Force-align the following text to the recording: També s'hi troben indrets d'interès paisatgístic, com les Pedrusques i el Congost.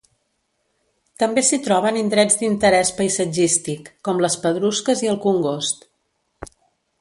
També 1.23 1.43
s'hi 1.49 1.59
troben 1.67 1.99
indrets 2.01 2.39
d'interès 2.39 2.93
paisatgístic, 3.01 3.93
com 4.09 4.25
les 4.27 4.39
Pedrusques 4.47 5.05
i 5.09 5.13
el 5.13 5.21
Congost. 5.27 5.87